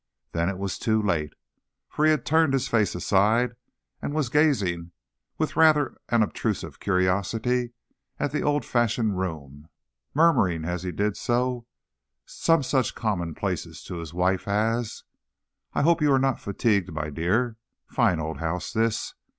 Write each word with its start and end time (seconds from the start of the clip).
Then 0.31 0.49
it 0.49 0.57
was 0.57 0.79
too 0.79 0.99
late, 0.99 1.35
for 1.87 2.05
he 2.05 2.09
had 2.09 2.25
turned 2.25 2.53
his 2.53 2.67
face 2.67 2.95
aside 2.95 3.53
and 4.01 4.15
was 4.15 4.29
gazing 4.29 4.93
with 5.37 5.55
rather 5.55 5.95
an 6.09 6.23
obtrusive 6.23 6.79
curiosity 6.79 7.73
at 8.19 8.31
the 8.31 8.41
old 8.41 8.65
fashioned 8.65 9.19
room, 9.19 9.67
murmuring, 10.15 10.65
as 10.65 10.81
he 10.81 10.91
did 10.91 11.15
so, 11.17 11.67
some 12.25 12.63
such 12.63 12.95
commonplaces 12.95 13.83
to 13.83 13.97
his 13.97 14.11
wife 14.11 14.47
as: 14.47 15.03
"I 15.75 15.83
hope 15.83 16.01
you 16.01 16.11
are 16.13 16.17
not 16.17 16.39
fatigued, 16.41 16.91
my 16.91 17.11
dear. 17.11 17.57
Fine 17.85 18.19
old 18.19 18.39
house, 18.39 18.73
this. 18.73 19.13